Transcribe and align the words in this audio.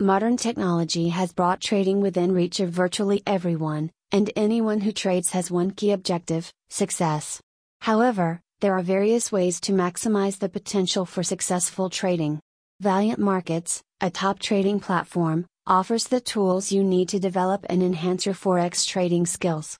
Modern 0.00 0.36
technology 0.36 1.10
has 1.10 1.32
brought 1.32 1.60
trading 1.60 2.00
within 2.00 2.32
reach 2.32 2.58
of 2.58 2.68
virtually 2.70 3.22
everyone, 3.28 3.92
and 4.10 4.28
anyone 4.34 4.80
who 4.80 4.90
trades 4.90 5.30
has 5.30 5.52
one 5.52 5.70
key 5.70 5.92
objective 5.92 6.52
success. 6.68 7.40
However, 7.80 8.40
there 8.58 8.76
are 8.76 8.82
various 8.82 9.30
ways 9.30 9.60
to 9.60 9.72
maximize 9.72 10.40
the 10.40 10.48
potential 10.48 11.06
for 11.06 11.22
successful 11.22 11.90
trading. 11.90 12.40
Valiant 12.80 13.20
Markets, 13.20 13.84
a 14.00 14.10
top 14.10 14.40
trading 14.40 14.80
platform, 14.80 15.46
offers 15.64 16.08
the 16.08 16.20
tools 16.20 16.72
you 16.72 16.82
need 16.82 17.08
to 17.10 17.20
develop 17.20 17.64
and 17.68 17.80
enhance 17.80 18.26
your 18.26 18.34
Forex 18.34 18.84
trading 18.84 19.26
skills. 19.26 19.78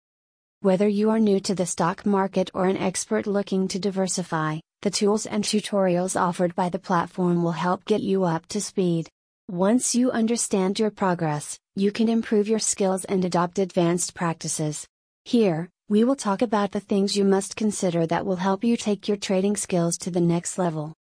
Whether 0.60 0.86
you 0.86 1.10
are 1.10 1.18
new 1.18 1.40
to 1.40 1.56
the 1.56 1.66
stock 1.66 2.06
market 2.06 2.52
or 2.54 2.66
an 2.66 2.76
expert 2.76 3.26
looking 3.26 3.66
to 3.66 3.80
diversify, 3.80 4.60
the 4.82 4.92
tools 4.92 5.26
and 5.26 5.42
tutorials 5.42 6.14
offered 6.14 6.54
by 6.54 6.68
the 6.68 6.78
platform 6.78 7.42
will 7.42 7.58
help 7.66 7.84
get 7.84 8.00
you 8.00 8.22
up 8.22 8.46
to 8.46 8.60
speed. 8.60 9.08
Once 9.50 9.94
you 9.94 10.10
understand 10.10 10.78
your 10.78 10.90
progress, 10.90 11.58
you 11.76 11.92
can 11.92 12.08
improve 12.08 12.48
your 12.48 12.58
skills 12.58 13.04
and 13.04 13.26
adopt 13.26 13.58
advanced 13.58 14.14
practices. 14.14 14.86
Here, 15.26 15.68
we 15.86 16.02
will 16.02 16.16
talk 16.16 16.40
about 16.40 16.72
the 16.72 16.80
things 16.80 17.14
you 17.14 17.24
must 17.24 17.54
consider 17.54 18.06
that 18.06 18.24
will 18.24 18.36
help 18.36 18.64
you 18.64 18.74
take 18.74 19.06
your 19.06 19.18
trading 19.18 19.54
skills 19.54 19.98
to 19.98 20.10
the 20.10 20.20
next 20.20 20.56
level. 20.56 20.94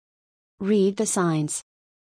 Read 0.60 0.98
the 0.98 1.06
signs. 1.06 1.62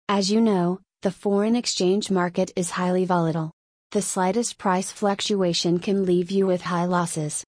As 0.09 0.29
you 0.29 0.41
know, 0.41 0.81
the 1.03 1.13
foreign 1.13 1.55
exchange 1.55 2.11
market 2.11 2.51
is 2.57 2.71
highly 2.71 3.05
volatile. 3.05 3.53
The 3.93 4.03
slightest 4.03 4.59
price 4.59 4.91
fluctuation 4.91 5.79
can 5.79 6.05
leave 6.05 6.33
you 6.33 6.45
with 6.45 6.63
high 6.63 6.87
losses. 6.87 7.45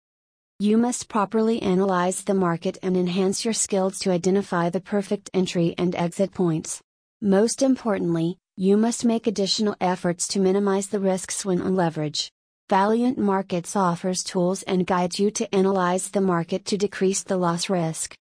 You 0.59 0.78
must 0.78 1.09
properly 1.09 1.64
analyze 1.64 2.23
the 2.23 2.36
market 2.36 2.78
and 2.84 2.96
enhance 2.96 3.44
your 3.44 3.56
skills 3.56 3.98
to 4.00 4.12
identify 4.12 4.70
the 4.70 4.82
perfect 4.82 5.32
entry 5.34 5.73
and 5.80 5.96
exit 5.96 6.32
points. 6.32 6.80
Most 7.23 7.64
importantly, 7.64 8.38
you 8.60 8.76
must 8.76 9.06
make 9.06 9.28
additional 9.28 9.76
efforts 9.80 10.28
to 10.28 10.40
minimize 10.40 10.88
the 10.88 11.00
risks 11.00 11.46
when 11.46 11.62
on 11.62 11.76
leverage. 11.76 12.32
Valiant 12.72 13.16
Markets 13.16 13.76
offers 13.76 14.23
tools 14.23 14.64
and 14.64 14.88
guides 14.88 15.20
you 15.20 15.30
to 15.30 15.54
analyze 15.54 16.09
the 16.09 16.22
market 16.22 16.66
to 16.66 16.76
decrease 16.76 17.22
the 17.22 17.38
loss 17.38 17.70
risk. 17.70 18.16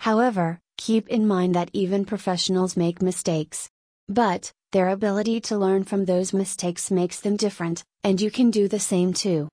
However, 0.00 0.58
keep 0.78 1.08
in 1.08 1.26
mind 1.26 1.54
that 1.54 1.68
even 1.74 2.06
professionals 2.06 2.74
make 2.74 3.02
mistakes. 3.02 3.68
But, 4.08 4.50
their 4.72 4.88
ability 4.88 5.42
to 5.42 5.58
learn 5.58 5.84
from 5.84 6.06
those 6.06 6.32
mistakes 6.32 6.90
makes 6.90 7.20
them 7.20 7.36
different, 7.36 7.84
and 8.02 8.18
you 8.18 8.30
can 8.30 8.50
do 8.50 8.68
the 8.68 8.80
same 8.80 9.12
too. 9.12 9.46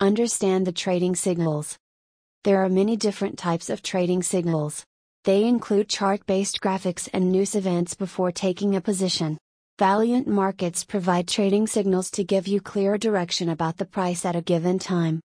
Understand 0.00 0.66
the 0.66 0.72
trading 0.72 1.14
signals. 1.14 1.78
There 2.42 2.64
are 2.64 2.68
many 2.68 2.96
different 2.96 3.38
types 3.38 3.70
of 3.70 3.80
trading 3.80 4.24
signals. 4.24 4.84
They 5.22 5.44
include 5.44 5.88
chart 5.88 6.26
based 6.26 6.60
graphics 6.60 7.08
and 7.12 7.30
news 7.30 7.54
events 7.54 7.94
before 7.94 8.32
taking 8.32 8.74
a 8.74 8.80
position. 8.80 9.38
Valiant 9.78 10.28
markets 10.28 10.84
provide 10.84 11.26
trading 11.26 11.66
signals 11.66 12.10
to 12.10 12.22
give 12.22 12.46
you 12.46 12.60
clear 12.60 12.98
direction 12.98 13.48
about 13.48 13.78
the 13.78 13.86
price 13.86 14.26
at 14.26 14.36
a 14.36 14.42
given 14.42 14.78
time. 14.78 15.18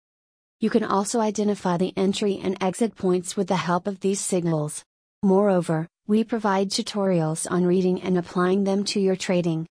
You 0.61 0.71
can 0.71 0.85
also 0.85 1.19
identify 1.19 1.77
the 1.77 1.93
entry 1.97 2.41
and 2.43 2.57
exit 2.61 2.95
points 2.95 3.37
with 3.37 3.49
the 3.49 3.57
help 3.57 3.89
of 3.89 3.99
these 3.99 4.21
signals. 4.21 4.85
Moreover, 5.25 5.89
we 6.07 6.23
provide 6.23 6.71
tutorials 6.71 7.51
on 7.51 7.67
reading 7.67 8.01
and 8.03 8.17
applying 8.17 8.63
them 8.63 8.85
to 8.85 9.01
your 9.01 9.17
trading. 9.17 9.67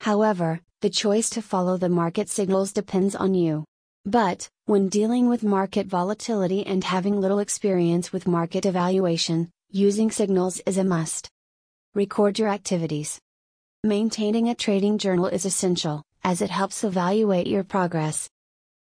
However, 0.00 0.60
the 0.80 0.90
choice 0.90 1.28
to 1.30 1.42
follow 1.42 1.76
the 1.76 1.88
market 1.88 2.28
signals 2.28 2.72
depends 2.72 3.16
on 3.16 3.34
you. 3.34 3.64
But, 4.06 4.48
when 4.66 4.88
dealing 4.88 5.28
with 5.28 5.42
market 5.42 5.88
volatility 5.88 6.64
and 6.64 6.84
having 6.84 7.20
little 7.20 7.40
experience 7.40 8.12
with 8.12 8.28
market 8.28 8.64
evaluation, 8.64 9.50
using 9.70 10.12
signals 10.12 10.60
is 10.66 10.78
a 10.78 10.84
must. 10.84 11.28
Record 11.94 12.38
your 12.38 12.48
activities. 12.48 13.18
Maintaining 13.84 14.48
a 14.48 14.54
trading 14.54 14.96
journal 14.96 15.26
is 15.26 15.44
essential, 15.44 16.02
as 16.22 16.40
it 16.40 16.48
helps 16.48 16.84
evaluate 16.84 17.46
your 17.46 17.62
progress. 17.62 18.30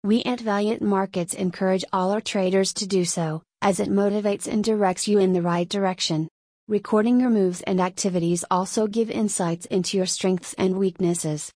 We 0.05 0.23
at 0.23 0.39
Valiant 0.39 0.81
Markets 0.81 1.33
encourage 1.33 1.83
all 1.91 2.11
our 2.11 2.21
traders 2.21 2.73
to 2.75 2.87
do 2.87 3.03
so, 3.03 3.43
as 3.61 3.81
it 3.81 3.89
motivates 3.89 4.47
and 4.47 4.63
directs 4.63 5.05
you 5.05 5.19
in 5.19 5.33
the 5.33 5.41
right 5.41 5.67
direction. 5.67 6.29
Recording 6.69 7.19
your 7.19 7.29
moves 7.29 7.61
and 7.63 7.81
activities 7.81 8.45
also 8.49 8.87
give 8.87 9.11
insights 9.11 9.65
into 9.65 9.97
your 9.97 10.05
strengths 10.05 10.53
and 10.53 10.77
weaknesses. 10.77 11.51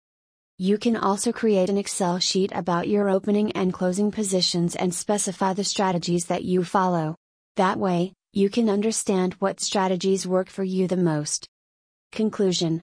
You 0.58 0.80
can 0.80 0.98
also 0.98 1.32
create 1.32 1.70
an 1.70 1.78
Excel 1.78 2.18
sheet 2.18 2.52
about 2.56 2.88
your 2.88 3.08
opening 3.08 3.52
and 3.52 3.72
closing 3.72 4.10
positions 4.10 4.76
and 4.76 4.92
specify 4.92 5.54
the 5.54 5.64
strategies 5.64 6.26
that 6.26 6.44
you 6.44 6.64
follow. 6.64 7.16
That 7.56 7.78
way, 7.78 8.14
you 8.34 8.50
can 8.50 8.68
understand 8.68 9.36
what 9.36 9.60
strategies 9.60 10.26
work 10.26 10.50
for 10.50 10.64
you 10.64 10.88
the 10.88 10.98
most. 10.98 11.48
Conclusion 12.12 12.82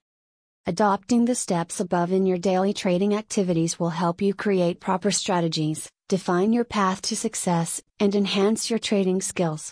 Adopting 0.67 1.25
the 1.25 1.35
steps 1.35 1.79
above 1.79 2.11
in 2.11 2.25
your 2.25 2.39
daily 2.39 2.73
trading 2.73 3.13
activities 3.13 3.79
will 3.79 3.91
help 3.91 4.19
you 4.19 4.33
create 4.33 4.79
proper 4.79 5.11
strategies, 5.11 5.91
define 6.09 6.53
your 6.53 6.63
path 6.63 7.03
to 7.03 7.15
success, 7.15 7.83
and 7.99 8.15
enhance 8.15 8.67
your 8.71 8.79
trading 8.79 9.21
skills. 9.21 9.71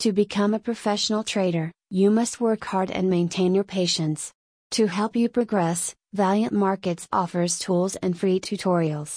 To 0.00 0.12
become 0.12 0.52
a 0.52 0.58
professional 0.58 1.24
trader, 1.24 1.72
you 1.88 2.10
must 2.10 2.42
work 2.42 2.62
hard 2.66 2.90
and 2.90 3.08
maintain 3.08 3.54
your 3.54 3.64
patience. 3.64 4.30
To 4.72 4.86
help 4.86 5.16
you 5.16 5.30
progress, 5.30 5.94
Valiant 6.12 6.52
Markets 6.52 7.08
offers 7.10 7.58
tools 7.58 7.96
and 7.96 8.12
free 8.14 8.38
tutorials. 8.38 9.16